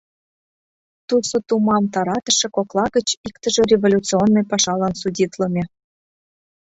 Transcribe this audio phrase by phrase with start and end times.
[1.07, 5.63] Тусо тумам таратыше кокла гыч иктыже революционный пашалан судитлыме.